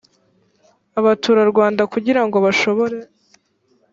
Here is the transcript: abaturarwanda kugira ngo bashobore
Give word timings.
abaturarwanda 0.99 1.83
kugira 1.93 2.21
ngo 2.25 2.37
bashobore 2.45 2.97